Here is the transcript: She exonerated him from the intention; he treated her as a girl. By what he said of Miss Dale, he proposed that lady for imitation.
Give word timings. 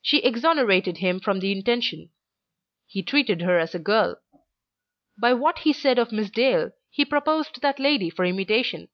She 0.00 0.24
exonerated 0.24 0.96
him 0.96 1.20
from 1.20 1.40
the 1.40 1.52
intention; 1.52 2.08
he 2.86 3.02
treated 3.02 3.42
her 3.42 3.58
as 3.58 3.74
a 3.74 3.78
girl. 3.78 4.16
By 5.20 5.34
what 5.34 5.58
he 5.58 5.74
said 5.74 5.98
of 5.98 6.10
Miss 6.10 6.30
Dale, 6.30 6.70
he 6.88 7.04
proposed 7.04 7.60
that 7.60 7.78
lady 7.78 8.08
for 8.08 8.24
imitation. 8.24 8.88